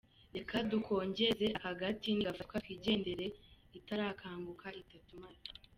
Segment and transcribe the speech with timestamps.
[0.35, 3.25] Reka dukongeze aka gati, ni gafatwa twigendere
[3.77, 5.39] itarakanguka itatumara!